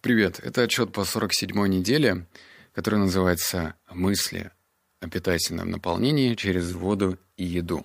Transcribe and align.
Привет, 0.00 0.38
это 0.38 0.62
отчет 0.62 0.92
по 0.92 1.00
47-й 1.00 1.68
неделе, 1.68 2.28
который 2.72 3.00
называется 3.00 3.74
«Мысли 3.90 4.52
о 5.00 5.08
питательном 5.08 5.72
наполнении 5.72 6.36
через 6.36 6.72
воду 6.72 7.18
и 7.36 7.44
еду». 7.44 7.84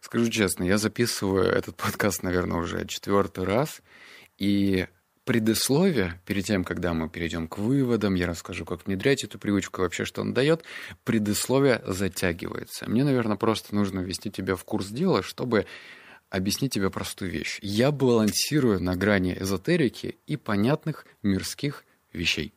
Скажу 0.00 0.30
честно, 0.30 0.64
я 0.64 0.78
записываю 0.78 1.44
этот 1.44 1.76
подкаст, 1.76 2.22
наверное, 2.22 2.58
уже 2.58 2.86
четвертый 2.86 3.44
раз, 3.44 3.82
и 4.38 4.86
предисловие, 5.24 6.22
перед 6.24 6.46
тем, 6.46 6.64
когда 6.64 6.94
мы 6.94 7.10
перейдем 7.10 7.46
к 7.48 7.58
выводам, 7.58 8.14
я 8.14 8.26
расскажу, 8.28 8.64
как 8.64 8.86
внедрять 8.86 9.22
эту 9.22 9.38
привычку, 9.38 9.82
вообще, 9.82 10.06
что 10.06 10.22
он 10.22 10.32
дает, 10.32 10.64
предисловие 11.04 11.82
затягивается. 11.86 12.88
Мне, 12.88 13.04
наверное, 13.04 13.36
просто 13.36 13.74
нужно 13.74 14.00
ввести 14.00 14.30
тебя 14.30 14.56
в 14.56 14.64
курс 14.64 14.88
дела, 14.88 15.22
чтобы 15.22 15.66
объяснить 16.32 16.72
тебе 16.72 16.88
простую 16.88 17.30
вещь. 17.30 17.58
Я 17.60 17.92
балансирую 17.92 18.82
на 18.82 18.96
грани 18.96 19.36
эзотерики 19.38 20.16
и 20.26 20.36
понятных 20.36 21.06
мирских 21.22 21.84
вещей. 22.12 22.54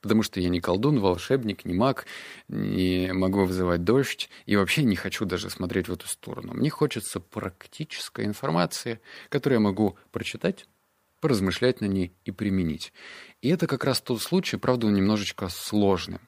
Потому 0.00 0.22
что 0.22 0.38
я 0.38 0.48
не 0.48 0.60
колдун, 0.60 1.00
волшебник, 1.00 1.64
не 1.64 1.74
маг, 1.74 2.06
не 2.46 3.12
могу 3.12 3.44
вызывать 3.44 3.82
дождь 3.82 4.30
и 4.46 4.54
вообще 4.54 4.84
не 4.84 4.94
хочу 4.94 5.24
даже 5.24 5.50
смотреть 5.50 5.88
в 5.88 5.92
эту 5.92 6.06
сторону. 6.06 6.54
Мне 6.54 6.70
хочется 6.70 7.18
практической 7.18 8.24
информации, 8.24 9.00
которую 9.28 9.56
я 9.58 9.64
могу 9.64 9.96
прочитать, 10.12 10.68
поразмышлять 11.20 11.80
на 11.80 11.86
ней 11.86 12.12
и 12.24 12.30
применить. 12.30 12.92
И 13.42 13.48
это 13.48 13.66
как 13.66 13.82
раз 13.82 14.00
тот 14.00 14.22
случай, 14.22 14.56
правда, 14.56 14.86
он 14.86 14.94
немножечко 14.94 15.48
сложный. 15.48 16.20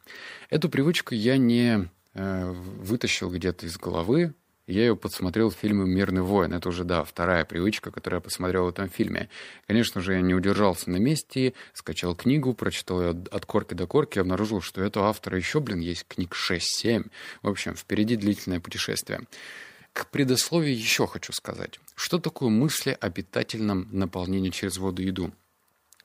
Эту 0.48 0.68
привычку 0.68 1.14
я 1.14 1.36
не 1.36 1.88
э, 2.14 2.50
вытащил 2.50 3.30
где-то 3.30 3.66
из 3.66 3.78
головы, 3.78 4.34
я 4.70 4.82
ее 4.82 4.96
подсмотрел 4.96 5.50
в 5.50 5.54
фильме 5.54 5.84
«Мирный 5.84 6.22
воин». 6.22 6.52
Это 6.52 6.68
уже, 6.68 6.84
да, 6.84 7.02
вторая 7.04 7.44
привычка, 7.44 7.90
которую 7.90 8.18
я 8.18 8.20
посмотрел 8.22 8.64
в 8.64 8.68
этом 8.68 8.88
фильме. 8.88 9.28
Конечно 9.66 10.00
же, 10.00 10.14
я 10.14 10.20
не 10.20 10.34
удержался 10.34 10.90
на 10.90 10.96
месте, 10.96 11.54
скачал 11.72 12.14
книгу, 12.14 12.54
прочитал 12.54 13.00
ее 13.02 13.24
от 13.30 13.46
корки 13.46 13.74
до 13.74 13.86
корки, 13.86 14.18
обнаружил, 14.18 14.60
что 14.60 14.80
у 14.80 14.84
этого 14.84 15.08
автора 15.08 15.36
еще, 15.36 15.60
блин, 15.60 15.80
есть 15.80 16.06
книг 16.06 16.34
6-7. 16.34 17.10
В 17.42 17.48
общем, 17.48 17.74
впереди 17.74 18.16
длительное 18.16 18.60
путешествие. 18.60 19.22
К 19.92 20.06
предисловию 20.08 20.74
еще 20.74 21.06
хочу 21.06 21.32
сказать. 21.32 21.80
Что 21.96 22.18
такое 22.18 22.48
мысли 22.48 22.96
о 23.00 23.10
питательном 23.10 23.88
наполнении 23.90 24.50
через 24.50 24.78
воду 24.78 25.02
и 25.02 25.06
еду? 25.06 25.32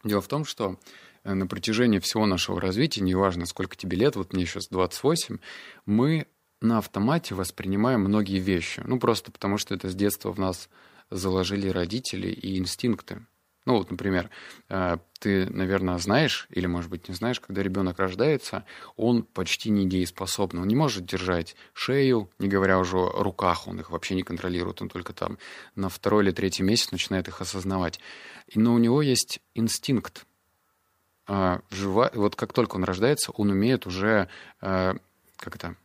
Дело 0.04 0.22
в 0.22 0.28
том, 0.28 0.44
что 0.44 0.80
э, 1.24 1.34
на 1.34 1.46
протяжении 1.46 2.00
всего 2.00 2.26
нашего 2.26 2.60
развития, 2.60 3.02
неважно, 3.02 3.46
сколько 3.46 3.76
тебе 3.76 3.98
лет, 3.98 4.16
вот 4.16 4.34
мне 4.34 4.46
сейчас 4.46 4.68
28, 4.70 5.38
мы 5.86 6.26
на 6.62 6.80
автомате 6.80 7.36
воспринимаем 7.36 8.02
многие 8.02 8.40
вещи. 8.40 8.82
Ну, 8.86 9.00
просто 9.00 9.32
потому 9.32 9.58
что 9.58 9.76
это 9.76 9.90
с 9.90 9.96
детства 9.96 10.32
в 10.32 10.40
нас 10.40 10.70
заложили 11.10 11.70
родители 11.70 12.28
и 12.28 12.58
инстинкты. 12.58 13.26
Ну, 13.66 13.78
вот, 13.78 13.90
например, 13.90 14.30
э, 14.70 14.98
ты, 15.20 15.50
наверное, 15.50 15.98
знаешь, 15.98 16.48
или, 16.52 16.68
может 16.68 16.92
быть, 16.92 17.10
не 17.10 17.16
знаешь, 17.16 17.40
когда 17.40 17.64
ребенок 17.64 17.98
рождается, 17.98 18.64
он 18.96 19.24
почти 19.24 19.72
не 19.72 19.88
дееспособный. 19.88 20.62
Он 20.62 20.68
не 20.68 20.76
может 20.76 21.06
держать 21.06 21.56
шею, 21.74 22.30
не 22.38 22.48
говоря 22.48 22.78
уже 22.78 22.98
о 22.98 23.24
руках, 23.24 23.68
он 23.68 23.80
их 23.80 23.90
вообще 23.90 24.14
не 24.14 24.22
контролирует, 24.22 24.84
он 24.84 24.90
только 24.90 25.14
там 25.14 25.40
на 25.76 25.90
второй 25.90 26.24
или 26.24 26.32
третий 26.32 26.62
месяц 26.62 26.92
начинает 26.92 27.28
их 27.28 27.42
осознавать. 27.42 28.00
Но 28.54 28.76
у 28.76 28.78
него 28.78 29.02
есть 29.02 29.40
инстинкт. 29.56 30.28
А. 31.28 31.62
Вот 31.72 32.36
как 32.36 32.54
только 32.54 32.76
он 32.76 32.84
рождается, 32.84 33.32
он 33.32 33.50
умеет 33.50 33.88
уже, 33.88 34.30
э, 34.62 34.94
как 35.38 35.56
это, 35.56 35.76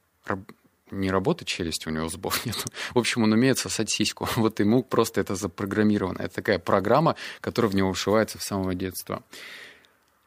не 0.91 1.11
работает 1.11 1.49
челюсть, 1.49 1.87
у 1.87 1.91
него 1.91 2.09
зубов 2.09 2.45
нет. 2.47 2.57
В 2.95 2.99
общем, 2.99 3.23
он 3.23 3.33
умеет 3.33 3.59
сосать 3.59 3.91
сиську. 3.91 4.29
Вот 4.37 4.61
ему 4.61 4.83
просто 4.83 5.21
это 5.21 5.35
запрограммировано. 5.35 6.19
Это 6.19 6.37
такая 6.37 6.59
программа, 6.59 7.17
которая 7.41 7.71
в 7.71 7.75
него 7.75 7.91
ушивается 7.91 8.39
с 8.39 8.45
самого 8.45 8.75
детства. 8.75 9.23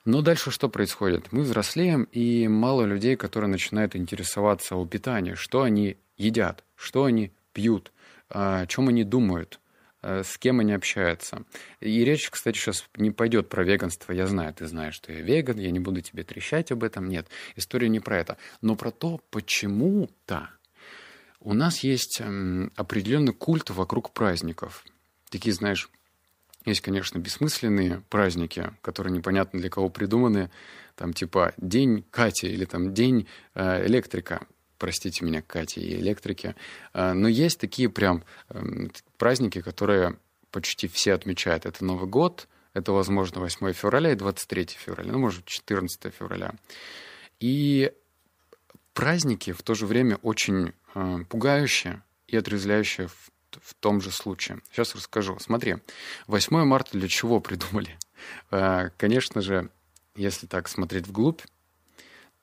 Но 0.06 0.22
дальше 0.22 0.52
что 0.52 0.70
происходит? 0.70 1.32
Мы 1.32 1.44
взрослеем, 1.44 2.04
и 2.12 2.48
мало 2.48 2.84
людей, 2.84 3.16
которые 3.16 3.50
начинают 3.50 3.96
интересоваться 3.96 4.76
о 4.76 4.86
питании, 4.86 5.36
что 5.36 5.62
они 5.62 5.98
едят, 6.18 6.64
что 6.76 7.06
они 7.06 7.32
пьют, 7.54 7.94
о 8.30 8.66
чем 8.68 8.90
они 8.90 9.04
думают, 9.04 9.60
с 10.04 10.38
кем 10.38 10.60
они 10.60 10.74
общаются. 10.74 11.46
И 11.80 12.04
речь, 12.04 12.30
кстати, 12.30 12.58
сейчас 12.58 12.86
не 12.98 13.12
пойдет 13.12 13.50
про 13.50 13.64
веганство. 13.64 14.12
Я 14.12 14.28
знаю, 14.28 14.54
ты 14.54 14.68
знаешь, 14.68 14.96
что 14.96 15.12
я 15.12 15.22
веган, 15.22 15.58
я 15.58 15.72
не 15.72 15.80
буду 15.80 16.02
тебе 16.02 16.24
трещать 16.24 16.72
об 16.72 16.84
этом. 16.84 17.08
Нет, 17.08 17.28
история 17.56 17.90
не 17.90 18.00
про 18.00 18.20
это. 18.20 18.38
Но 18.62 18.76
про 18.76 18.92
то, 18.92 19.22
почему-то 19.30 20.50
у 21.40 21.54
нас 21.54 21.80
есть 21.80 22.22
определенный 22.76 23.34
культ 23.34 23.70
вокруг 23.70 24.12
праздников. 24.12 24.86
Такие, 25.30 25.54
знаешь, 25.54 25.90
есть, 26.66 26.82
конечно, 26.82 27.20
бессмысленные 27.20 28.04
праздники, 28.10 28.72
которые 28.82 29.14
непонятно 29.14 29.60
для 29.60 29.70
кого 29.70 29.90
придуманы, 29.90 30.50
там 30.96 31.14
типа 31.14 31.54
День 31.58 32.06
Кати 32.12 32.48
или 32.48 32.66
там 32.66 32.94
День 32.94 33.28
э, 33.56 33.86
электрика. 33.86 34.46
Простите 34.84 35.24
меня, 35.24 35.42
Кати 35.42 35.80
и 35.80 35.96
электрики. 35.96 36.56
Э, 36.94 37.14
но 37.14 37.30
есть 37.30 37.58
такие 37.58 37.88
прям 37.88 38.26
э, 38.50 38.88
праздники, 39.18 39.62
которые 39.62 40.18
почти 40.52 40.90
все 40.90 41.14
отмечают. 41.14 41.66
Это 41.66 41.86
Новый 41.86 42.10
год, 42.10 42.50
это, 42.74 42.92
возможно, 42.92 43.40
8 43.40 43.72
февраля 43.72 44.12
и 44.12 44.16
23 44.16 44.66
февраля, 44.72 45.14
ну, 45.14 45.20
может, 45.20 45.46
14 45.46 46.14
февраля. 46.14 46.54
И 47.40 47.94
праздники 48.94 49.54
в 49.54 49.64
то 49.64 49.74
же 49.74 49.86
время 49.86 50.18
очень 50.18 50.74
э, 50.96 51.20
пугающие 51.30 52.04
и 52.28 52.36
отрезвляющие 52.36 53.08
в, 53.08 53.32
в 53.52 53.76
том 53.76 54.02
же 54.02 54.12
случае. 54.12 54.60
Сейчас 54.70 54.96
расскажу. 54.96 55.38
Смотри, 55.40 55.78
8 56.28 56.66
марта 56.66 56.98
для 56.98 57.08
чего 57.08 57.40
придумали? 57.40 57.98
Э, 58.52 58.90
конечно 58.98 59.40
же, 59.40 59.70
если 60.18 60.46
так 60.46 60.68
смотреть 60.68 61.08
вглубь, 61.08 61.40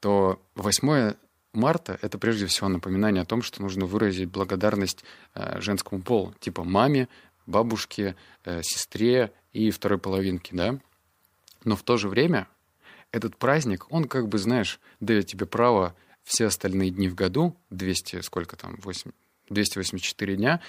то 0.01 0.41
8 0.55 1.17
марта— 1.53 1.99
это 2.03 2.19
прежде 2.19 2.47
всего 2.47 2.69
напоминание 2.69 3.23
о 3.23 3.27
том, 3.27 3.43
что 3.43 3.63
нужно 3.63 3.87
выразить 3.87 4.29
благодарность 4.29 5.05
э, 5.35 5.61
женскому 5.61 6.03
полу, 6.03 6.35
типа 6.41 6.65
маме, 6.65 7.09
бабушке, 7.47 8.17
э, 8.45 8.63
сестре 8.63 9.33
и 9.53 9.71
второй 9.71 9.99
половинке, 9.99 10.55
да? 10.55 10.79
Но 11.65 11.77
в 11.77 11.83
то 11.83 11.97
же 11.97 12.09
время 12.09 12.49
этот 13.13 13.37
праздник, 13.37 13.87
он 13.91 14.05
как 14.05 14.29
бы, 14.29 14.39
знаешь, 14.39 14.81
дает 15.01 15.27
тебе 15.27 15.47
право 15.47 15.95
все 16.23 16.47
остальные 16.47 16.91
дни 16.91 17.09
в 17.09 17.15
году, 17.15 17.57
200, 17.71 18.21
сколько 18.21 18.57
там, 18.57 18.77
8, 18.83 19.11
284 19.49 20.37
дня, 20.37 20.61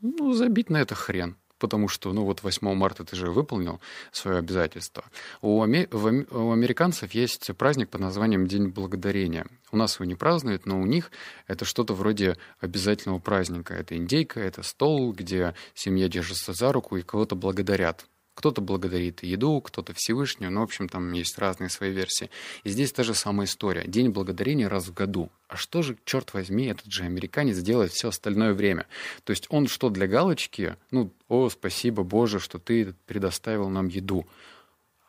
ну, 0.00 0.32
забить 0.32 0.70
на 0.70 0.78
это 0.78 0.94
хрен. 0.94 1.36
Потому 1.58 1.88
что, 1.88 2.12
ну 2.12 2.24
вот 2.24 2.42
8 2.42 2.74
марта 2.74 3.04
ты 3.04 3.16
же 3.16 3.30
выполнил 3.30 3.80
свое 4.12 4.38
обязательство. 4.38 5.04
У, 5.40 5.62
аме... 5.62 5.88
у 5.92 6.52
американцев 6.52 7.12
есть 7.12 7.50
праздник 7.56 7.88
под 7.88 8.00
названием 8.00 8.46
День 8.46 8.68
Благодарения. 8.68 9.46
У 9.70 9.76
нас 9.76 9.96
его 9.96 10.04
не 10.04 10.14
празднуют, 10.14 10.66
но 10.66 10.80
у 10.80 10.86
них 10.86 11.10
это 11.46 11.64
что-то 11.64 11.94
вроде 11.94 12.36
обязательного 12.60 13.18
праздника. 13.18 13.74
Это 13.74 13.96
индейка, 13.96 14.40
это 14.40 14.62
стол, 14.62 15.12
где 15.12 15.54
семья 15.74 16.08
держится 16.08 16.52
за 16.52 16.72
руку 16.72 16.96
и 16.96 17.02
кого-то 17.02 17.34
благодарят. 17.34 18.06
Кто-то 18.38 18.60
благодарит 18.60 19.24
еду, 19.24 19.60
кто-то 19.60 19.94
Всевышнюю, 19.94 20.52
ну, 20.52 20.60
в 20.60 20.62
общем, 20.62 20.88
там 20.88 21.10
есть 21.10 21.36
разные 21.38 21.68
свои 21.68 21.90
версии. 21.90 22.30
И 22.62 22.68
здесь 22.68 22.92
та 22.92 23.02
же 23.02 23.12
самая 23.12 23.48
история. 23.48 23.82
День 23.84 24.10
благодарения 24.10 24.68
раз 24.68 24.86
в 24.86 24.94
году. 24.94 25.28
А 25.48 25.56
что 25.56 25.82
же, 25.82 25.98
черт 26.04 26.32
возьми, 26.34 26.66
этот 26.66 26.92
же 26.92 27.02
американец 27.02 27.58
делает 27.58 27.90
все 27.90 28.10
остальное 28.10 28.54
время? 28.54 28.86
То 29.24 29.32
есть 29.32 29.48
он 29.50 29.66
что, 29.66 29.90
для 29.90 30.06
галочки? 30.06 30.76
Ну, 30.92 31.10
о, 31.26 31.48
спасибо, 31.48 32.04
Боже, 32.04 32.38
что 32.38 32.60
ты 32.60 32.94
предоставил 33.06 33.70
нам 33.70 33.88
еду. 33.88 34.24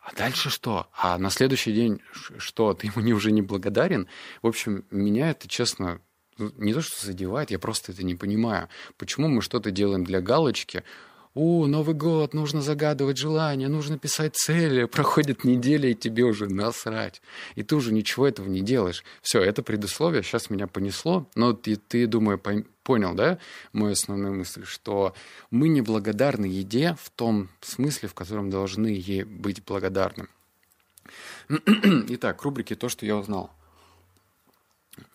А 0.01 0.11
дальше 0.15 0.49
что? 0.49 0.87
А 0.91 1.15
на 1.19 1.29
следующий 1.29 1.71
день 1.71 2.01
что? 2.39 2.73
Ты 2.73 2.87
ему 2.87 3.01
не 3.01 3.13
уже 3.13 3.31
не 3.31 3.43
благодарен? 3.43 4.07
В 4.41 4.47
общем, 4.47 4.85
меня 4.89 5.29
это, 5.29 5.47
честно, 5.47 6.01
ну, 6.39 6.51
не 6.57 6.73
то, 6.73 6.81
что 6.81 7.05
задевает, 7.05 7.51
я 7.51 7.59
просто 7.59 7.91
это 7.91 8.03
не 8.03 8.15
понимаю. 8.15 8.69
Почему 8.97 9.27
мы 9.27 9.43
что-то 9.43 9.69
делаем 9.69 10.03
для 10.03 10.19
галочки, 10.19 10.83
«О, 11.35 11.67
Новый 11.67 11.93
год, 11.93 12.33
нужно 12.33 12.61
загадывать 12.61 13.17
желания, 13.17 13.67
нужно 13.67 13.99
писать 13.99 14.35
цели». 14.35 14.85
Проходит 14.85 15.43
неделя, 15.43 15.89
и 15.89 15.93
тебе 15.93 16.23
уже 16.23 16.47
насрать. 16.47 17.21
И 17.53 17.61
ты 17.61 17.75
уже 17.75 17.93
ничего 17.93 18.27
этого 18.27 18.47
не 18.47 18.61
делаешь. 18.61 19.03
Все, 19.21 19.41
это 19.41 19.61
предусловие, 19.61 20.23
сейчас 20.23 20.49
меня 20.49 20.65
понесло. 20.65 21.29
Но 21.35 21.53
ты, 21.53 21.75
ты 21.75 22.07
думаю, 22.07 22.41
понял, 22.83 23.13
да, 23.13 23.37
мою 23.73 23.91
основную 23.91 24.33
мысль, 24.33 24.65
что 24.65 25.13
мы 25.51 25.69
не 25.69 25.81
благодарны 25.81 26.45
еде 26.45 26.97
в 26.99 27.11
том 27.11 27.49
смысле, 27.61 28.09
в 28.09 28.15
котором 28.15 28.49
должны 28.49 28.87
ей 28.87 29.23
быть 29.23 29.63
благодарны. 29.63 30.27
Итак, 31.49 32.41
рубрики 32.41 32.75
«То, 32.75 32.89
что 32.89 33.05
я 33.05 33.15
узнал». 33.15 33.51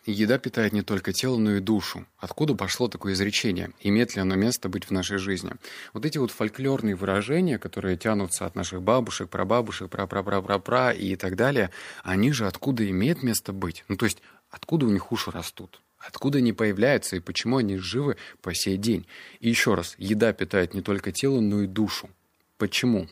Еда 0.06 0.38
питает 0.38 0.72
не 0.74 0.82
только 0.82 1.12
тело, 1.12 1.38
но 1.38 1.56
и 1.56 1.60
душу. 1.60 2.06
Откуда 2.18 2.54
пошло 2.54 2.88
такое 2.88 3.14
изречение? 3.14 3.70
Имеет 3.80 4.14
ли 4.14 4.20
оно 4.20 4.34
место 4.34 4.68
быть 4.68 4.84
в 4.84 4.90
нашей 4.90 5.16
жизни? 5.16 5.52
Вот 5.94 6.04
эти 6.04 6.18
вот 6.18 6.30
фольклорные 6.30 6.94
выражения, 6.94 7.58
которые 7.58 7.96
тянутся 7.96 8.44
от 8.44 8.54
наших 8.54 8.82
бабушек, 8.82 9.30
прабабушек, 9.30 9.88
пра-пра-пра-пра-пра 9.88 10.92
и 10.92 11.16
так 11.16 11.36
далее, 11.36 11.70
они 12.02 12.32
же 12.32 12.46
откуда 12.46 12.88
имеют 12.88 13.22
место 13.22 13.54
быть? 13.54 13.84
Ну, 13.88 13.96
то 13.96 14.04
есть, 14.04 14.20
откуда 14.50 14.84
у 14.84 14.90
них 14.90 15.10
уши 15.10 15.30
растут? 15.30 15.80
Откуда 15.98 16.36
они 16.38 16.52
появляются 16.52 17.16
и 17.16 17.20
почему 17.20 17.56
они 17.56 17.78
живы 17.78 18.18
по 18.42 18.54
сей 18.54 18.76
день? 18.76 19.06
И 19.40 19.48
еще 19.48 19.74
раз, 19.74 19.94
еда 19.96 20.34
питает 20.34 20.74
не 20.74 20.82
только 20.82 21.12
тело, 21.12 21.40
но 21.40 21.62
и 21.62 21.66
душу. 21.66 22.10
Почему? 22.58 23.08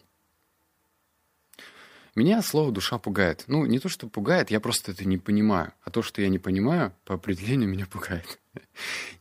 Меня 2.14 2.42
слово 2.42 2.70
«душа» 2.72 2.98
пугает. 2.98 3.44
Ну, 3.46 3.64
не 3.64 3.78
то, 3.78 3.88
что 3.88 4.06
пугает, 4.06 4.50
я 4.50 4.60
просто 4.60 4.92
это 4.92 5.06
не 5.06 5.16
понимаю. 5.16 5.72
А 5.82 5.90
то, 5.90 6.02
что 6.02 6.20
я 6.20 6.28
не 6.28 6.38
понимаю, 6.38 6.92
по 7.06 7.14
определению 7.14 7.70
меня 7.70 7.86
пугает. 7.86 8.38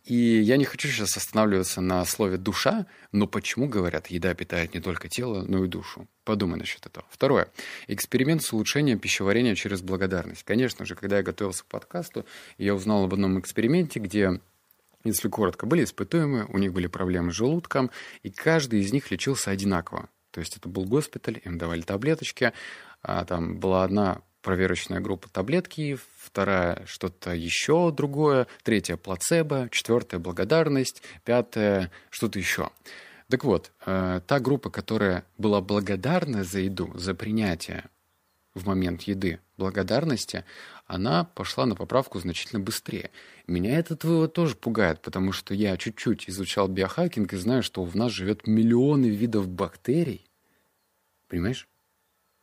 И 0.03 0.13
я 0.15 0.57
не 0.57 0.65
хочу 0.65 0.89
сейчас 0.89 1.15
останавливаться 1.15 1.79
на 1.79 2.03
слове 2.03 2.35
«душа», 2.35 2.85
но 3.13 3.27
почему, 3.27 3.69
говорят, 3.69 4.07
еда 4.07 4.33
питает 4.33 4.73
не 4.73 4.81
только 4.81 5.07
тело, 5.07 5.45
но 5.47 5.63
и 5.63 5.69
душу? 5.69 6.05
Подумай 6.25 6.59
насчет 6.59 6.85
этого. 6.85 7.05
Второе. 7.09 7.47
Эксперимент 7.87 8.43
с 8.43 8.51
улучшением 8.51 8.99
пищеварения 8.99 9.55
через 9.55 9.81
благодарность. 9.81 10.43
Конечно 10.43 10.83
же, 10.83 10.95
когда 10.95 11.17
я 11.17 11.23
готовился 11.23 11.63
к 11.63 11.67
подкасту, 11.67 12.25
я 12.57 12.75
узнал 12.75 13.05
об 13.05 13.13
одном 13.13 13.39
эксперименте, 13.39 14.01
где 14.01 14.41
если 15.05 15.29
коротко, 15.29 15.65
были 15.65 15.85
испытуемые, 15.85 16.45
у 16.45 16.57
них 16.57 16.73
были 16.73 16.87
проблемы 16.87 17.31
с 17.31 17.35
желудком, 17.35 17.89
и 18.21 18.29
каждый 18.29 18.81
из 18.81 18.91
них 18.91 19.09
лечился 19.11 19.49
одинаково. 19.49 20.09
То 20.31 20.39
есть 20.39 20.57
это 20.57 20.69
был 20.69 20.85
госпиталь, 20.85 21.41
им 21.43 21.57
давали 21.57 21.81
таблеточки, 21.81 22.53
а 23.01 23.25
там 23.25 23.59
была 23.59 23.83
одна 23.83 24.21
проверочная 24.41 24.99
группа 24.99 25.29
таблетки, 25.29 25.97
вторая 26.17 26.83
что-то 26.85 27.33
еще 27.33 27.91
другое, 27.91 28.47
третья 28.63 28.97
плацебо, 28.97 29.69
четвертая 29.71 30.19
благодарность, 30.19 31.03
пятая 31.23 31.91
что-то 32.09 32.39
еще. 32.39 32.69
Так 33.29 33.43
вот, 33.43 33.71
э, 33.85 34.21
та 34.25 34.39
группа, 34.39 34.69
которая 34.69 35.23
была 35.37 35.61
благодарна 35.61 36.43
за 36.43 36.59
еду, 36.59 36.91
за 36.95 37.13
принятие 37.13 37.85
в 38.53 38.67
момент 38.67 39.03
еды 39.03 39.39
благодарности, 39.57 40.43
она 40.91 41.23
пошла 41.23 41.65
на 41.65 41.73
поправку 41.73 42.19
значительно 42.19 42.59
быстрее. 42.59 43.11
Меня 43.47 43.79
этот 43.79 44.03
вывод 44.03 44.33
тоже 44.33 44.55
пугает, 44.55 45.01
потому 45.01 45.31
что 45.31 45.53
я 45.53 45.77
чуть-чуть 45.77 46.29
изучал 46.29 46.67
биохакинг 46.67 47.31
и 47.31 47.37
знаю, 47.37 47.63
что 47.63 47.85
в 47.85 47.95
нас 47.95 48.11
живет 48.11 48.45
миллионы 48.45 49.05
видов 49.05 49.47
бактерий. 49.47 50.25
Понимаешь? 51.29 51.69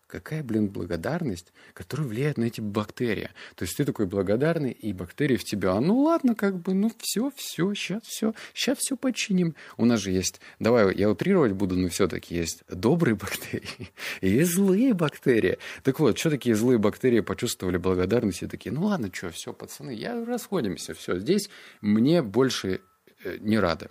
Какая, 0.09 0.43
блин, 0.43 0.71
благодарность, 0.71 1.53
которая 1.75 2.09
влияет 2.09 2.39
на 2.39 2.45
эти 2.45 2.63
бактерии. 2.63 3.29
То 3.55 3.67
есть 3.67 3.77
ты 3.77 3.85
такой 3.85 4.07
благодарный, 4.07 4.73
и 4.73 4.95
бактерии 4.95 5.37
в 5.37 5.45
тебя, 5.45 5.73
а 5.73 5.81
ну 5.81 5.99
ладно, 5.99 6.35
как 6.35 6.59
бы, 6.61 6.73
ну 6.73 6.91
все, 6.99 7.31
все, 7.37 7.75
сейчас 7.75 8.05
все, 8.05 8.33
сейчас 8.55 8.79
все 8.79 8.97
починим. 8.97 9.55
У 9.77 9.85
нас 9.85 10.01
же 10.01 10.11
есть, 10.11 10.41
давай 10.59 10.97
я 10.97 11.11
утрировать 11.11 11.53
буду, 11.53 11.77
но 11.77 11.91
все-таки 11.91 12.35
есть 12.35 12.63
добрые 12.71 13.17
бактерии 13.17 13.91
и 14.23 14.43
злые 14.45 14.95
бактерии. 14.95 15.59
Так 15.83 16.01
вот, 16.01 16.19
что 16.19 16.31
такие 16.31 16.57
злые 16.57 16.79
бактерии 16.79 17.21
почувствовали 17.21 17.77
благодарность 17.77 18.43
и 18.43 18.47
такие, 18.47 18.73
ну 18.73 18.87
ладно, 18.87 19.11
что, 19.13 19.31
все, 19.31 19.53
пацаны, 19.53 19.91
я 19.91 20.25
расходимся, 20.25 20.95
все, 20.95 21.19
здесь 21.19 21.51
мне 21.83 22.23
больше 22.23 22.81
э, 23.25 23.37
не 23.41 23.59
рады. 23.59 23.91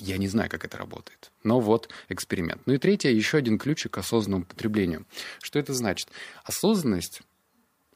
Я 0.00 0.16
не 0.16 0.28
знаю, 0.28 0.48
как 0.50 0.64
это 0.64 0.78
работает. 0.78 1.30
Но 1.44 1.60
вот 1.60 1.90
эксперимент. 2.08 2.62
Ну 2.66 2.72
и 2.72 2.78
третье, 2.78 3.10
еще 3.10 3.36
один 3.36 3.58
ключик 3.58 3.92
к 3.92 3.98
осознанному 3.98 4.44
потреблению. 4.44 5.06
Что 5.42 5.58
это 5.58 5.74
значит? 5.74 6.08
Осознанность 6.44 7.22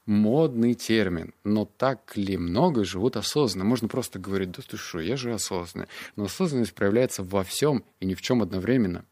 модный 0.06 0.75
термин, 0.75 1.33
но 1.45 1.65
так 1.65 2.17
ли 2.17 2.37
много 2.37 2.85
живут 2.85 3.17
осознанно? 3.17 3.65
Можно 3.65 3.89
просто 3.89 4.19
говорить, 4.19 4.51
да 4.51 4.62
ты 4.62 4.77
что, 4.77 5.01
я 5.01 5.17
же 5.17 5.33
осознанный. 5.33 5.89
Но 6.17 6.25
осознанность 6.25 6.75
проявляется 6.75 7.23
во 7.23 7.43
всем 7.43 7.85
и 8.01 8.07
ни 8.07 8.15
в 8.15 8.21
чем 8.21 8.43
одновременно. 8.43 9.07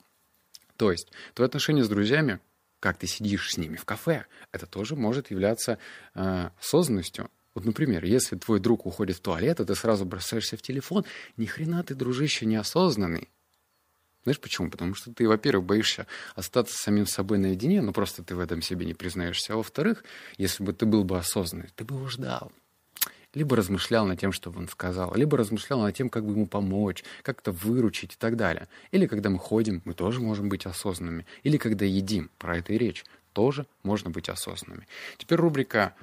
То 0.76 0.92
есть, 0.92 1.10
твои 1.34 1.46
отношения 1.46 1.84
с 1.84 1.88
друзьями, 1.88 2.40
как 2.80 2.98
ты 2.98 3.06
сидишь 3.06 3.52
с 3.52 3.56
ними 3.56 3.76
в 3.76 3.84
кафе, 3.84 4.26
это 4.50 4.66
тоже 4.66 4.96
может 4.96 5.30
являться 5.30 5.78
э, 6.14 6.50
осознанностью. 6.60 7.30
Вот, 7.54 7.64
например, 7.64 8.04
если 8.04 8.36
твой 8.36 8.60
друг 8.60 8.86
уходит 8.86 9.16
в 9.16 9.20
туалет, 9.20 9.60
а 9.60 9.64
ты 9.64 9.74
сразу 9.74 10.04
бросаешься 10.04 10.56
в 10.56 10.62
телефон, 10.62 11.04
ни 11.36 11.46
хрена 11.46 11.82
ты, 11.82 11.94
дружище, 11.94 12.46
неосознанный. 12.46 13.28
Знаешь 14.24 14.40
почему? 14.40 14.70
Потому 14.70 14.94
что 14.94 15.12
ты, 15.12 15.26
во-первых, 15.28 15.66
боишься 15.66 16.06
остаться 16.34 16.76
самим 16.76 17.06
собой 17.06 17.38
наедине, 17.38 17.82
но 17.82 17.92
просто 17.92 18.22
ты 18.22 18.34
в 18.36 18.40
этом 18.40 18.62
себе 18.62 18.86
не 18.86 18.94
признаешься. 18.94 19.52
А 19.52 19.56
во-вторых, 19.56 20.04
если 20.38 20.62
бы 20.62 20.72
ты 20.72 20.86
был 20.86 21.04
бы 21.04 21.18
осознанный, 21.18 21.68
ты 21.74 21.84
бы 21.84 21.96
его 21.96 22.08
ждал. 22.08 22.52
Либо 23.34 23.56
размышлял 23.56 24.06
над 24.06 24.20
тем, 24.20 24.30
что 24.30 24.50
он 24.50 24.68
сказал, 24.68 25.14
либо 25.14 25.38
размышлял 25.38 25.80
над 25.80 25.96
тем, 25.96 26.10
как 26.10 26.24
бы 26.24 26.32
ему 26.32 26.46
помочь, 26.46 27.02
как-то 27.22 27.50
выручить 27.50 28.12
и 28.12 28.16
так 28.16 28.36
далее. 28.36 28.68
Или 28.92 29.06
когда 29.06 29.30
мы 29.30 29.38
ходим, 29.38 29.82
мы 29.84 29.94
тоже 29.94 30.20
можем 30.20 30.48
быть 30.48 30.66
осознанными. 30.66 31.26
Или 31.42 31.56
когда 31.56 31.84
едим, 31.84 32.30
про 32.38 32.58
это 32.58 32.74
и 32.74 32.78
речь, 32.78 33.04
тоже 33.32 33.66
можно 33.82 34.10
быть 34.10 34.28
осознанными. 34.28 34.86
Теперь 35.16 35.38
рубрика 35.38 35.94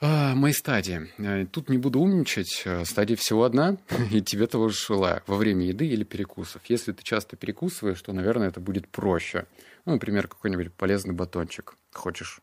мои 0.00 0.52
стадии. 0.52 1.08
Э, 1.18 1.46
тут 1.46 1.68
не 1.68 1.78
буду 1.78 2.00
умничать. 2.00 2.62
Э, 2.64 2.84
стадия 2.84 3.16
всего 3.16 3.44
одна, 3.44 3.78
и 4.12 4.20
тебе 4.20 4.46
того 4.46 4.68
же 4.68 4.78
желаю. 4.78 5.22
Во 5.26 5.36
время 5.36 5.66
еды 5.66 5.86
или 5.86 6.04
перекусов. 6.04 6.62
Если 6.66 6.92
ты 6.92 7.02
часто 7.02 7.36
перекусываешь, 7.36 8.00
то, 8.00 8.12
наверное, 8.12 8.48
это 8.48 8.60
будет 8.60 8.88
проще. 8.88 9.46
Ну, 9.84 9.92
например, 9.94 10.28
какой-нибудь 10.28 10.72
полезный 10.72 11.14
батончик. 11.14 11.74
Хочешь 11.92 12.40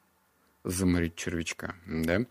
заморить 0.63 1.15
червячка, 1.15 1.75
да? 1.85 2.25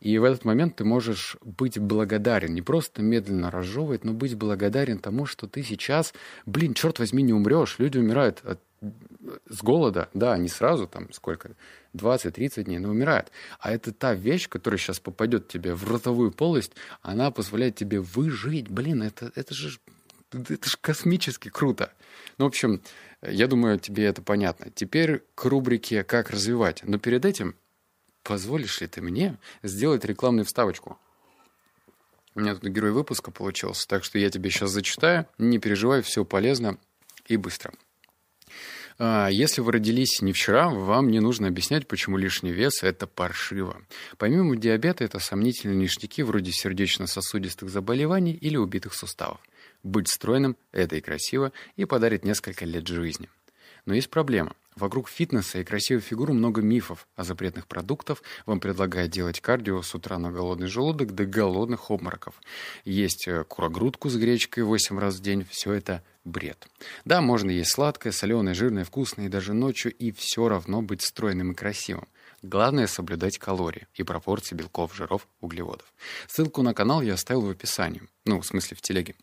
И 0.00 0.18
в 0.18 0.24
этот 0.24 0.44
момент 0.44 0.76
ты 0.76 0.84
можешь 0.84 1.36
быть 1.42 1.78
благодарен, 1.78 2.54
не 2.54 2.62
просто 2.62 3.02
медленно 3.02 3.50
разжевывать, 3.50 4.04
но 4.04 4.12
быть 4.12 4.34
благодарен 4.34 4.98
тому, 4.98 5.26
что 5.26 5.46
ты 5.46 5.62
сейчас, 5.62 6.12
блин, 6.44 6.74
черт 6.74 6.98
возьми, 6.98 7.22
не 7.22 7.32
умрешь. 7.32 7.76
Люди 7.78 7.98
умирают 7.98 8.40
от 8.44 8.60
с 9.48 9.62
голода, 9.62 10.08
да, 10.14 10.36
не 10.36 10.48
сразу, 10.48 10.86
там, 10.86 11.12
сколько, 11.12 11.56
20-30 11.94 12.64
дней, 12.64 12.78
но 12.78 12.90
умирает. 12.90 13.32
А 13.58 13.72
это 13.72 13.92
та 13.92 14.14
вещь, 14.14 14.48
которая 14.48 14.78
сейчас 14.78 15.00
попадет 15.00 15.48
тебе 15.48 15.74
в 15.74 15.90
ротовую 15.90 16.30
полость, 16.30 16.72
она 17.02 17.30
позволяет 17.30 17.76
тебе 17.76 18.00
выжить. 18.00 18.68
Блин, 18.68 19.02
это, 19.02 19.32
это 19.34 19.54
же 19.54 19.78
это 20.32 20.68
же 20.68 20.76
космически 20.80 21.48
круто. 21.48 21.92
Ну, 22.38 22.44
в 22.44 22.48
общем, 22.48 22.82
я 23.22 23.46
думаю, 23.46 23.78
тебе 23.78 24.04
это 24.04 24.22
понятно. 24.22 24.70
Теперь 24.74 25.24
к 25.34 25.44
рубрике 25.44 26.04
«Как 26.04 26.30
развивать». 26.30 26.82
Но 26.84 26.98
перед 26.98 27.24
этим 27.24 27.54
позволишь 28.26 28.80
ли 28.80 28.88
ты 28.88 29.00
мне 29.00 29.38
сделать 29.62 30.04
рекламную 30.04 30.44
вставочку? 30.44 30.98
У 32.34 32.40
меня 32.40 32.54
тут 32.54 32.68
герой 32.68 32.90
выпуска 32.90 33.30
получился, 33.30 33.86
так 33.88 34.04
что 34.04 34.18
я 34.18 34.28
тебе 34.30 34.50
сейчас 34.50 34.70
зачитаю. 34.70 35.26
Не 35.38 35.58
переживай, 35.58 36.02
все 36.02 36.24
полезно 36.24 36.78
и 37.26 37.36
быстро. 37.36 37.72
А, 38.98 39.28
если 39.28 39.60
вы 39.60 39.72
родились 39.72 40.20
не 40.22 40.32
вчера, 40.32 40.68
вам 40.68 41.08
не 41.10 41.20
нужно 41.20 41.48
объяснять, 41.48 41.86
почему 41.86 42.16
лишний 42.16 42.52
вес– 42.52 42.82
это 42.82 43.06
паршиво. 43.06 43.80
Помимо 44.18 44.56
диабета, 44.56 45.04
это 45.04 45.18
сомнительные 45.18 45.76
ништяки 45.76 46.22
вроде 46.22 46.50
сердечно-сосудистых 46.52 47.70
заболеваний 47.70 48.32
или 48.34 48.56
убитых 48.56 48.94
суставов. 48.94 49.40
Быть 49.82 50.08
стройным– 50.08 50.56
это 50.72 50.96
и 50.96 51.00
красиво, 51.00 51.52
и 51.76 51.84
подарит 51.84 52.24
несколько 52.24 52.64
лет 52.64 52.86
жизни. 52.88 53.28
Но 53.86 53.94
есть 53.94 54.10
проблема. 54.10 54.52
Вокруг 54.76 55.08
фитнеса 55.08 55.58
и 55.58 55.64
красивой 55.64 56.02
фигуры 56.02 56.34
много 56.34 56.60
мифов, 56.60 57.08
а 57.16 57.24
запретных 57.24 57.66
продуктов 57.66 58.22
вам 58.44 58.60
предлагают 58.60 59.10
делать 59.10 59.40
кардио 59.40 59.80
с 59.80 59.94
утра 59.94 60.18
на 60.18 60.30
голодный 60.30 60.66
желудок 60.66 61.14
до 61.14 61.24
голодных 61.24 61.90
обмороков. 61.90 62.34
Есть 62.84 63.26
э, 63.26 63.44
курогрудку 63.44 64.10
с 64.10 64.16
гречкой 64.16 64.64
8 64.64 64.98
раз 64.98 65.14
в 65.14 65.22
день. 65.22 65.46
Все 65.50 65.72
это 65.72 66.02
бред. 66.24 66.68
Да, 67.06 67.22
можно 67.22 67.50
есть 67.50 67.72
сладкое, 67.72 68.12
соленое, 68.12 68.54
жирное, 68.54 68.84
вкусное 68.84 69.26
и 69.26 69.30
даже 69.30 69.54
ночью, 69.54 69.94
и 69.94 70.12
все 70.12 70.46
равно 70.46 70.82
быть 70.82 71.00
стройным 71.00 71.52
и 71.52 71.54
красивым. 71.54 72.06
Главное 72.42 72.86
соблюдать 72.86 73.38
калории 73.38 73.86
и 73.94 74.02
пропорции 74.02 74.54
белков, 74.54 74.94
жиров, 74.94 75.26
углеводов. 75.40 75.86
Ссылку 76.28 76.60
на 76.62 76.74
канал 76.74 77.00
я 77.00 77.14
оставил 77.14 77.42
в 77.42 77.50
описании. 77.50 78.02
Ну, 78.26 78.42
в 78.42 78.46
смысле, 78.46 78.76
в 78.76 78.82
телеге. 78.82 79.14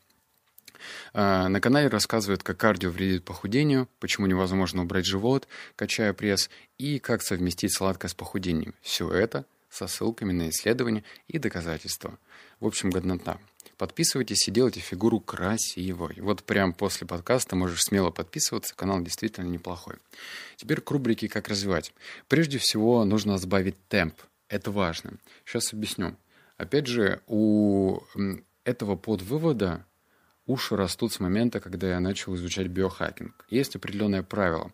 А, 1.13 1.47
на 1.49 1.59
канале 1.61 1.87
рассказывают, 1.87 2.43
как 2.43 2.57
кардио 2.57 2.89
вредит 2.89 3.23
похудению, 3.23 3.87
почему 3.99 4.27
невозможно 4.27 4.83
убрать 4.83 5.05
живот, 5.05 5.47
качая 5.75 6.13
пресс, 6.13 6.49
и 6.77 6.99
как 6.99 7.21
совместить 7.21 7.73
сладкое 7.73 8.09
с 8.09 8.13
похудением. 8.13 8.73
Все 8.81 9.11
это 9.11 9.45
со 9.69 9.87
ссылками 9.87 10.31
на 10.31 10.49
исследования 10.49 11.03
и 11.27 11.39
доказательства. 11.39 12.17
В 12.59 12.67
общем, 12.67 12.89
годнота. 12.91 13.39
Подписывайтесь 13.77 14.47
и 14.47 14.51
делайте 14.51 14.79
фигуру 14.79 15.19
красивой. 15.19 16.15
Вот 16.19 16.43
прям 16.43 16.73
после 16.73 17.07
подкаста 17.07 17.55
можешь 17.55 17.81
смело 17.81 18.11
подписываться, 18.11 18.75
канал 18.75 19.01
действительно 19.01 19.47
неплохой. 19.47 19.95
Теперь 20.57 20.79
к 20.79 20.91
рубрике 20.91 21.27
«Как 21.27 21.47
развивать». 21.47 21.93
Прежде 22.27 22.59
всего 22.59 23.03
нужно 23.03 23.37
сбавить 23.37 23.75
темп. 23.87 24.15
Это 24.47 24.69
важно. 24.69 25.13
Сейчас 25.43 25.73
объясню. 25.73 26.15
Опять 26.57 26.85
же, 26.87 27.21
у 27.27 27.99
этого 28.63 28.95
подвывода 28.95 29.85
уши 30.45 30.75
растут 30.75 31.13
с 31.13 31.19
момента, 31.19 31.59
когда 31.59 31.89
я 31.89 31.99
начал 31.99 32.35
изучать 32.35 32.67
биохакинг. 32.67 33.45
Есть 33.49 33.75
определенное 33.75 34.23
правило. 34.23 34.71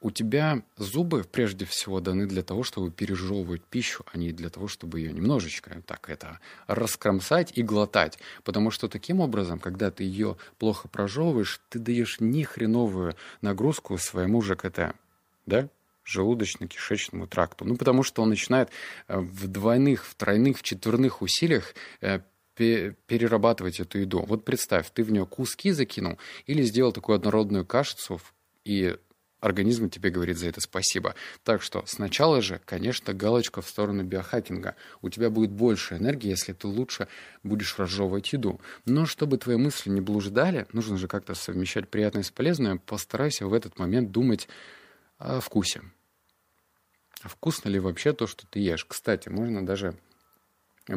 У 0.00 0.12
тебя 0.12 0.62
зубы 0.76 1.24
прежде 1.24 1.64
всего 1.64 2.00
даны 2.00 2.26
для 2.26 2.44
того, 2.44 2.62
чтобы 2.62 2.92
пережевывать 2.92 3.64
пищу, 3.64 4.04
а 4.12 4.16
не 4.16 4.30
для 4.30 4.48
того, 4.48 4.68
чтобы 4.68 5.00
ее 5.00 5.12
немножечко 5.12 5.82
так 5.84 6.08
это 6.08 6.38
раскромсать 6.68 7.58
и 7.58 7.62
глотать. 7.62 8.16
Потому 8.44 8.70
что 8.70 8.88
таким 8.88 9.18
образом, 9.20 9.58
когда 9.58 9.90
ты 9.90 10.04
ее 10.04 10.36
плохо 10.58 10.86
прожевываешь, 10.86 11.60
ты 11.68 11.80
даешь 11.80 12.20
нехреновую 12.20 13.16
нагрузку 13.42 13.98
своему 13.98 14.40
ЖКТ. 14.40 14.94
Да? 15.46 15.68
желудочно-кишечному 16.08 17.26
тракту. 17.26 17.66
Ну, 17.66 17.76
потому 17.76 18.02
что 18.02 18.22
он 18.22 18.30
начинает 18.30 18.70
э, 19.08 19.18
в 19.18 19.46
двойных, 19.46 20.06
в 20.06 20.14
тройных, 20.14 20.58
в 20.58 20.62
четверных 20.62 21.20
усилиях 21.20 21.74
э, 22.00 22.20
перерабатывать 22.58 23.80
эту 23.80 23.98
еду. 23.98 24.24
Вот 24.26 24.44
представь, 24.44 24.90
ты 24.92 25.02
в 25.02 25.10
нее 25.10 25.26
куски 25.26 25.70
закинул 25.70 26.18
или 26.46 26.62
сделал 26.62 26.92
такую 26.92 27.16
однородную 27.16 27.64
кашицу 27.64 28.20
и 28.64 28.96
организм 29.40 29.88
тебе 29.88 30.10
говорит 30.10 30.36
за 30.36 30.48
это 30.48 30.60
спасибо. 30.60 31.14
Так 31.44 31.62
что 31.62 31.84
сначала 31.86 32.42
же, 32.42 32.60
конечно, 32.64 33.14
галочка 33.14 33.62
в 33.62 33.68
сторону 33.68 34.04
биохакинга. 34.04 34.74
У 35.02 35.08
тебя 35.08 35.30
будет 35.30 35.50
больше 35.50 35.96
энергии, 35.96 36.30
если 36.30 36.52
ты 36.52 36.66
лучше 36.66 37.08
будешь 37.42 37.78
разжевывать 37.78 38.32
еду. 38.32 38.60
Но 38.84 39.06
чтобы 39.06 39.38
твои 39.38 39.56
мысли 39.56 39.90
не 39.90 40.00
блуждали, 40.00 40.66
нужно 40.72 40.98
же 40.98 41.08
как-то 41.08 41.34
совмещать 41.34 41.88
приятное 41.88 42.22
с 42.22 42.30
полезным. 42.30 42.78
Постарайся 42.78 43.46
в 43.46 43.54
этот 43.54 43.78
момент 43.78 44.10
думать 44.10 44.48
о 45.18 45.40
вкусе. 45.40 45.82
А 47.22 47.28
вкусно 47.28 47.68
ли 47.68 47.80
вообще 47.80 48.12
то, 48.12 48.26
что 48.26 48.46
ты 48.46 48.60
ешь? 48.60 48.84
Кстати, 48.84 49.28
можно 49.28 49.64
даже 49.66 49.94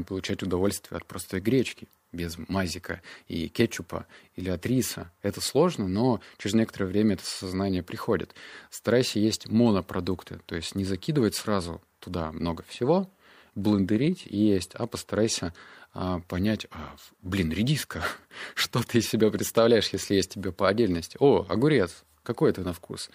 получать 0.05 0.43
удовольствие 0.43 0.97
от 0.97 1.05
простой 1.05 1.39
гречки 1.39 1.87
без 2.11 2.37
мазика 2.49 3.01
и 3.27 3.47
кетчупа 3.47 4.05
или 4.35 4.49
от 4.49 4.65
риса. 4.65 5.11
Это 5.21 5.41
сложно, 5.41 5.87
но 5.87 6.19
через 6.37 6.55
некоторое 6.55 6.87
время 6.87 7.13
это 7.13 7.25
сознание 7.25 7.83
приходит. 7.83 8.35
Старайся 8.69 9.19
есть 9.19 9.47
монопродукты, 9.47 10.39
то 10.45 10.55
есть 10.55 10.75
не 10.75 10.83
закидывать 10.83 11.35
сразу 11.35 11.81
туда 11.99 12.31
много 12.31 12.63
всего, 12.63 13.09
блендерить 13.55 14.25
и 14.25 14.37
есть, 14.37 14.75
а 14.75 14.87
постарайся 14.87 15.53
а, 15.93 16.19
понять, 16.21 16.67
а, 16.71 16.95
блин, 17.21 17.51
редиска, 17.51 18.03
что 18.55 18.81
ты 18.81 18.99
из 18.99 19.09
себя 19.09 19.29
представляешь, 19.29 19.89
если 19.89 20.15
есть 20.15 20.33
тебе 20.33 20.51
по 20.51 20.67
отдельности? 20.67 21.17
О, 21.19 21.45
огурец, 21.47 22.03
какой 22.23 22.51
это 22.51 22.61
на 22.61 22.73
вкус? 22.73 23.09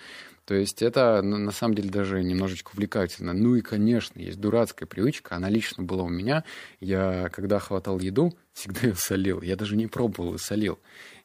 То 0.45 0.55
есть 0.55 0.83
это 0.83 1.23
на 1.23 1.51
самом 1.51 1.75
деле 1.75 1.91
даже 1.91 2.23
немножечко 2.23 2.71
увлекательно. 2.73 3.33
Ну 3.33 3.57
и, 3.57 3.61
конечно, 3.61 4.19
есть 4.21 4.41
дурацкая 4.41 4.87
привычка, 4.87 5.37
она 5.37 5.49
лично 5.49 5.83
была 5.83 6.05
у 6.05 6.09
меня. 6.09 6.45
Я, 6.81 7.29
когда 7.31 7.59
хватал 7.59 7.99
еду, 7.99 8.37
всегда 8.53 8.89
ее 8.89 8.95
солил. 8.95 9.43
Я 9.43 9.57
даже 9.57 9.77
не 9.77 9.87
пробовал 9.87 10.35
и 10.35 10.39
солил. 10.39 10.79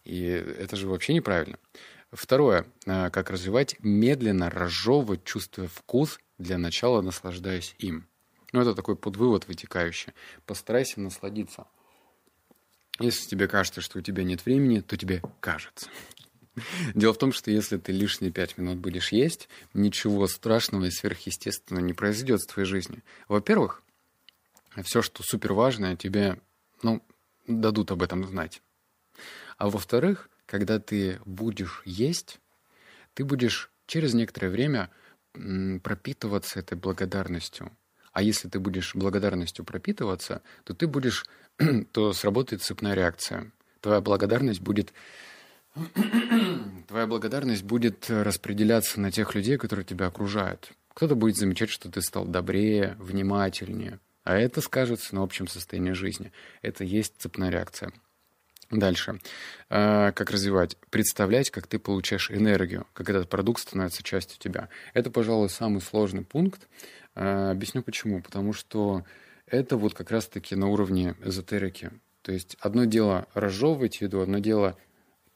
И 0.03 0.23
это 0.23 0.75
же 0.75 0.87
вообще 0.87 1.13
неправильно. 1.13 1.57
Второе, 2.11 2.65
а, 2.85 3.09
как 3.09 3.29
развивать 3.29 3.77
медленно 3.79 4.49
разжевывать, 4.49 5.23
чувствуя 5.23 5.67
вкус, 5.67 6.19
для 6.37 6.57
начала 6.57 7.01
наслаждаясь 7.01 7.75
им. 7.77 8.07
Ну, 8.51 8.61
это 8.61 8.75
такой 8.75 8.95
подвывод 8.95 9.47
вытекающий. 9.47 10.13
Постарайся 10.45 10.99
насладиться. 10.99 11.67
Если 12.99 13.29
тебе 13.29 13.47
кажется, 13.47 13.81
что 13.81 13.99
у 13.99 14.01
тебя 14.01 14.23
нет 14.23 14.45
времени, 14.45 14.81
то 14.81 14.97
тебе 14.97 15.21
кажется. 15.39 15.89
Дело 16.95 17.13
в 17.13 17.17
том, 17.17 17.31
что 17.31 17.51
если 17.51 17.77
ты 17.77 17.91
лишние 17.91 18.31
пять 18.31 18.57
минут 18.57 18.77
будешь 18.77 19.11
есть, 19.11 19.49
ничего 19.73 20.27
страшного 20.27 20.85
и 20.85 20.91
сверхъестественного 20.91 21.83
не 21.83 21.93
произойдет 21.93 22.41
в 22.41 22.47
твоей 22.47 22.67
жизни. 22.67 23.03
Во-первых, 23.27 23.81
все, 24.83 25.01
что 25.01 25.23
супер 25.23 25.53
важное, 25.53 25.95
тебе, 25.95 26.39
ну, 26.83 27.01
дадут 27.47 27.91
об 27.91 28.01
этом 28.01 28.25
знать. 28.25 28.61
А 29.57 29.69
во-вторых, 29.69 30.29
когда 30.45 30.79
ты 30.79 31.19
будешь 31.25 31.81
есть, 31.85 32.39
ты 33.13 33.23
будешь 33.23 33.71
через 33.85 34.13
некоторое 34.13 34.49
время 34.49 34.89
пропитываться 35.33 36.59
этой 36.59 36.77
благодарностью. 36.77 37.71
А 38.11 38.21
если 38.21 38.49
ты 38.49 38.59
будешь 38.59 38.93
благодарностью 38.95 39.63
пропитываться, 39.63 40.41
то 40.65 40.73
ты 40.73 40.87
будешь, 40.87 41.25
то 41.93 42.11
сработает 42.11 42.61
цепная 42.61 42.93
реакция. 42.93 43.51
Твоя 43.79 44.01
благодарность 44.01 44.59
будет 44.59 44.93
твоя 46.87 47.07
благодарность 47.07 47.63
будет 47.63 48.09
распределяться 48.09 48.99
на 48.99 49.11
тех 49.11 49.35
людей, 49.35 49.57
которые 49.57 49.85
тебя 49.85 50.07
окружают. 50.07 50.71
Кто-то 50.93 51.15
будет 51.15 51.37
замечать, 51.37 51.69
что 51.69 51.89
ты 51.89 52.01
стал 52.01 52.25
добрее, 52.25 52.95
внимательнее, 52.99 53.99
а 54.23 54.37
это 54.37 54.61
скажется 54.61 55.15
на 55.15 55.23
общем 55.23 55.47
состоянии 55.47 55.93
жизни. 55.93 56.31
Это 56.61 56.83
есть 56.83 57.15
цепная 57.17 57.49
реакция. 57.49 57.91
Дальше. 58.69 59.19
А, 59.69 60.11
как 60.13 60.31
развивать? 60.31 60.77
Представлять, 60.89 61.49
как 61.49 61.67
ты 61.67 61.77
получаешь 61.77 62.31
энергию, 62.31 62.87
как 62.93 63.09
этот 63.09 63.29
продукт 63.29 63.61
становится 63.61 64.01
частью 64.01 64.39
тебя. 64.39 64.69
Это, 64.93 65.11
пожалуй, 65.11 65.49
самый 65.49 65.81
сложный 65.81 66.23
пункт. 66.23 66.67
А, 67.13 67.51
объясню 67.51 67.83
почему. 67.83 68.21
Потому 68.21 68.53
что 68.53 69.03
это 69.45 69.75
вот 69.75 69.93
как 69.93 70.11
раз-таки 70.11 70.55
на 70.55 70.67
уровне 70.67 71.15
эзотерики. 71.21 71.91
То 72.21 72.31
есть 72.31 72.55
одно 72.61 72.85
дело 72.85 73.27
разжевывать 73.33 73.99
еду, 73.99 74.21
одно 74.21 74.39
дело 74.39 74.77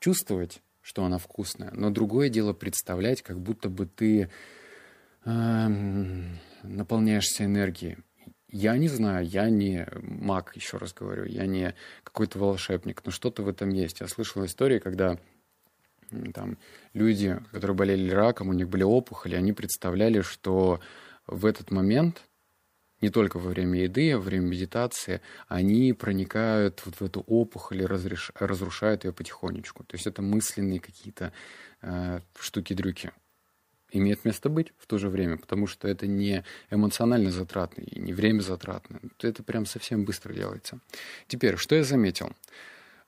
чувствовать, 0.06 0.62
что 0.84 1.04
она 1.04 1.18
вкусная, 1.18 1.72
но 1.72 1.90
другое 1.90 2.30
дело 2.30 2.54
представлять, 2.54 3.24
как 3.24 3.40
будто 3.40 3.70
бы 3.70 3.88
ты 3.88 4.30
э, 5.26 5.68
наполняешься 6.62 7.46
энергией. 7.46 7.98
Я 8.52 8.78
не 8.78 8.88
знаю, 8.88 9.26
я 9.26 9.50
не 9.50 9.88
маг, 10.04 10.56
еще 10.56 10.78
раз 10.78 10.94
говорю, 10.94 11.26
я 11.26 11.48
не 11.48 11.74
какой-то 12.04 12.38
волшебник, 12.38 13.02
но 13.04 13.10
что-то 13.10 13.42
в 13.42 13.48
этом 13.48 13.70
есть. 13.70 14.00
Я 14.00 14.08
слышал 14.08 14.46
истории, 14.46 14.78
когда 14.78 15.18
там 16.36 16.60
люди, 16.94 17.42
которые 17.52 17.76
болели 17.76 18.12
раком, 18.12 18.50
у 18.50 18.54
них 18.54 18.70
были 18.70 18.84
опухоли, 18.84 19.34
они 19.34 19.54
представляли, 19.54 20.22
что 20.22 20.82
в 21.26 21.48
этот 21.48 21.72
момент 21.72 22.22
не 23.02 23.10
только 23.10 23.38
во 23.38 23.50
время 23.50 23.84
еды, 23.84 24.12
а 24.12 24.18
во 24.18 24.24
время 24.24 24.46
медитации, 24.46 25.22
они 25.48 25.94
проникают 25.94 26.82
вот 26.86 26.96
в 26.96 27.02
эту 27.02 27.22
опухоль 27.22 27.82
и 27.82 27.86
разреш... 27.86 28.32
разрушают 28.36 29.06
ее 29.06 29.14
потихонечку. 29.14 29.84
То 29.84 29.96
есть 29.96 30.08
это 30.08 30.22
мысленные 30.22 30.80
какие-то 30.80 31.34
э, 31.82 32.20
штуки-дрюки. 32.40 33.12
Имеет 33.92 34.26
место 34.26 34.50
быть 34.50 34.74
в 34.78 34.88
то 34.88 34.98
же 34.98 35.10
время, 35.10 35.38
потому 35.38 35.68
что 35.68 35.88
это 35.88 36.08
не 36.08 36.44
эмоционально 36.70 37.32
затратно 37.32 37.82
и 37.82 38.00
не 38.00 38.14
время 38.14 38.42
затратно. 38.42 39.00
Это 39.22 39.44
прям 39.44 39.66
совсем 39.66 40.06
быстро 40.06 40.34
делается. 40.34 40.80
Теперь, 41.28 41.58
что 41.58 41.76
я 41.76 41.84
заметил? 41.84 42.32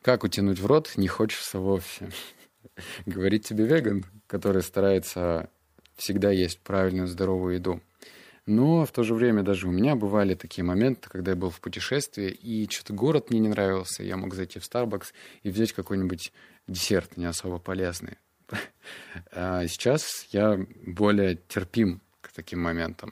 Как 0.01 0.23
утянуть 0.23 0.59
в 0.59 0.65
рот 0.65 0.93
не 0.95 1.07
хочется 1.07 1.59
вовсе. 1.59 2.09
Говорит 3.05 3.43
тебе 3.45 3.65
веган, 3.65 4.05
который 4.27 4.61
старается 4.61 5.49
всегда 5.95 6.31
есть 6.31 6.59
правильную 6.59 7.07
здоровую 7.07 7.55
еду. 7.55 7.81
Но 8.47 8.85
в 8.85 8.91
то 8.93 9.03
же 9.03 9.13
время 9.13 9.43
даже 9.43 9.67
у 9.67 9.71
меня 9.71 9.95
бывали 9.97 10.33
такие 10.33 10.63
моменты, 10.63 11.09
когда 11.09 11.31
я 11.31 11.37
был 11.37 11.49
в 11.49 11.59
путешествии, 11.59 12.29
и 12.29 12.67
что-то 12.69 12.93
город 12.93 13.29
мне 13.29 13.39
не 13.39 13.49
нравился, 13.49 14.03
я 14.03 14.15
мог 14.15 14.33
зайти 14.33 14.57
в 14.59 14.63
Starbucks 14.63 15.07
и 15.43 15.49
взять 15.49 15.73
какой-нибудь 15.73 16.31
десерт 16.65 17.17
не 17.17 17.25
особо 17.25 17.59
полезный. 17.59 18.17
А 19.33 19.67
сейчас 19.67 20.27
я 20.31 20.57
более 20.85 21.37
терпим 21.49 22.01
к 22.21 22.31
таким 22.31 22.61
моментам. 22.61 23.11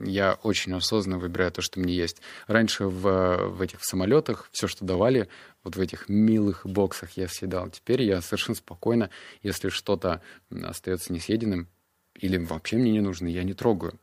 Я 0.00 0.34
очень 0.42 0.74
осознанно 0.74 1.18
выбираю 1.18 1.50
то, 1.50 1.62
что 1.62 1.80
мне 1.80 1.94
есть. 1.94 2.20
Раньше 2.46 2.84
в, 2.84 3.48
в 3.48 3.62
этих 3.62 3.82
самолетах 3.82 4.50
все, 4.52 4.66
что 4.68 4.84
давали, 4.84 5.28
вот 5.62 5.76
в 5.76 5.80
этих 5.80 6.10
милых 6.10 6.66
боксах 6.66 7.12
я 7.12 7.28
съедал. 7.28 7.70
Теперь 7.70 8.02
я 8.02 8.20
совершенно 8.20 8.56
спокойно, 8.56 9.08
если 9.42 9.70
что-то 9.70 10.20
остается 10.50 11.10
несъеденным 11.10 11.68
или 12.14 12.36
вообще 12.36 12.76
мне 12.76 12.92
не 12.92 13.00
нужно, 13.00 13.28
я 13.28 13.44
не 13.44 13.54
трогаю. 13.54 13.98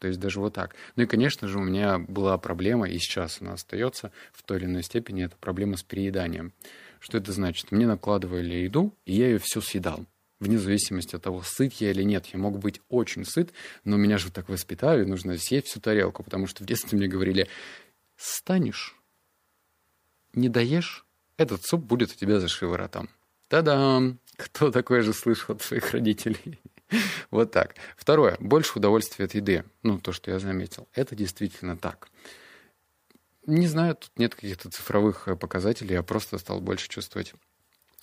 То 0.00 0.08
есть 0.08 0.20
даже 0.20 0.40
вот 0.40 0.54
так. 0.54 0.74
Ну 0.96 1.02
и, 1.02 1.06
конечно 1.06 1.48
же, 1.48 1.58
у 1.58 1.62
меня 1.62 1.98
была 1.98 2.38
проблема, 2.38 2.88
и 2.88 2.98
сейчас 2.98 3.40
она 3.40 3.54
остается 3.54 4.12
в 4.32 4.42
той 4.42 4.58
или 4.58 4.66
иной 4.66 4.82
степени, 4.82 5.24
это 5.24 5.36
проблема 5.36 5.76
с 5.76 5.82
перееданием. 5.82 6.52
Что 7.00 7.18
это 7.18 7.32
значит? 7.32 7.72
Мне 7.72 7.86
накладывали 7.86 8.54
еду, 8.54 8.94
и 9.06 9.14
я 9.14 9.26
ее 9.26 9.38
все 9.38 9.60
съедал. 9.60 10.06
Вне 10.40 10.58
зависимости 10.58 11.16
от 11.16 11.22
того, 11.22 11.42
сыт 11.42 11.72
я 11.74 11.90
или 11.90 12.02
нет. 12.04 12.26
Я 12.26 12.38
мог 12.38 12.58
быть 12.58 12.80
очень 12.88 13.24
сыт, 13.24 13.52
но 13.84 13.96
меня 13.96 14.18
же 14.18 14.30
так 14.30 14.48
воспитали, 14.48 15.04
нужно 15.04 15.36
съесть 15.36 15.66
всю 15.66 15.80
тарелку, 15.80 16.22
потому 16.22 16.46
что 16.46 16.62
в 16.62 16.66
детстве 16.66 16.96
мне 16.96 17.08
говорили, 17.08 17.48
станешь, 18.16 18.96
не 20.34 20.48
доешь, 20.48 21.04
этот 21.36 21.64
суп 21.64 21.82
будет 21.82 22.12
у 22.12 22.14
тебя 22.14 22.38
за 22.38 22.48
шиворотом. 22.48 23.08
Та-дам! 23.48 24.20
Кто 24.36 24.70
такое 24.70 25.02
же 25.02 25.12
слышал 25.12 25.56
от 25.56 25.62
своих 25.62 25.90
родителей? 25.90 26.60
Вот 27.30 27.52
так. 27.52 27.74
Второе. 27.96 28.36
Больше 28.40 28.78
удовольствия 28.78 29.26
от 29.26 29.34
еды. 29.34 29.64
Ну, 29.82 29.98
то, 29.98 30.12
что 30.12 30.30
я 30.30 30.38
заметил. 30.38 30.88
Это 30.94 31.14
действительно 31.14 31.76
так. 31.76 32.08
Не 33.46 33.66
знаю, 33.66 33.96
тут 33.96 34.10
нет 34.16 34.34
каких-то 34.34 34.70
цифровых 34.70 35.26
э, 35.26 35.34
показателей, 35.34 35.94
я 35.94 36.02
просто 36.02 36.36
стал 36.36 36.60
больше 36.60 36.88
чувствовать 36.88 37.32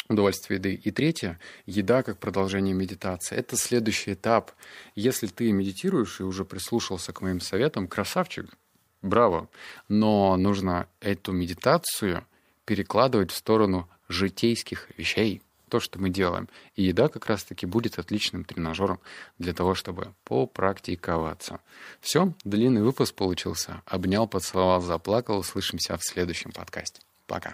удовольствие 0.09 0.57
еды. 0.57 0.73
И 0.73 0.91
третье, 0.91 1.39
еда 1.67 2.01
как 2.03 2.19
продолжение 2.19 2.73
медитации. 2.73 3.35
Это 3.35 3.55
следующий 3.55 4.13
этап. 4.13 4.51
Если 4.95 5.27
ты 5.27 5.51
медитируешь 5.51 6.19
и 6.19 6.23
уже 6.23 6.45
прислушался 6.45 7.13
к 7.13 7.21
моим 7.21 7.41
советам, 7.41 7.87
красавчик, 7.87 8.57
браво. 9.03 9.47
Но 9.87 10.35
нужно 10.37 10.87
эту 10.99 11.31
медитацию 11.31 12.25
перекладывать 12.65 13.31
в 13.31 13.35
сторону 13.35 13.87
житейских 14.09 14.89
вещей 14.97 15.41
то, 15.69 15.79
что 15.79 15.99
мы 15.99 16.09
делаем. 16.09 16.49
И 16.75 16.83
еда 16.83 17.07
как 17.07 17.27
раз-таки 17.27 17.65
будет 17.65 17.99
отличным 17.99 18.43
тренажером 18.43 18.99
для 19.37 19.53
того, 19.53 19.75
чтобы 19.75 20.13
попрактиковаться. 20.23 21.59
Все, 22.01 22.33
длинный 22.43 22.81
выпуск 22.81 23.13
получился. 23.13 23.83
Обнял, 23.85 24.27
поцеловал, 24.27 24.81
заплакал. 24.81 25.37
Услышимся 25.37 25.97
в 25.97 26.03
следующем 26.03 26.51
подкасте. 26.51 27.01
Пока. 27.27 27.53